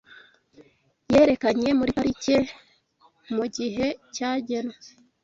Yerekanye 1.13 1.69
muri 1.79 1.91
parike 1.97 2.35
mugihe 3.35 3.87
cyagenwe. 4.15 4.75